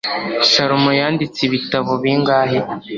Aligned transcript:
salomo 0.51 0.91
yanditse 0.99 1.39
ibitabo 1.47 1.91
bingahe 2.01 2.57